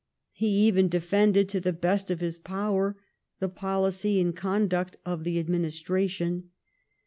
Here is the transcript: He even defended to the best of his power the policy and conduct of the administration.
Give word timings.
He 0.31 0.47
even 0.65 0.89
defended 0.89 1.47
to 1.49 1.59
the 1.59 1.71
best 1.71 2.09
of 2.09 2.21
his 2.21 2.39
power 2.39 2.97
the 3.37 3.47
policy 3.47 4.19
and 4.19 4.35
conduct 4.35 4.97
of 5.05 5.23
the 5.23 5.37
administration. 5.39 6.49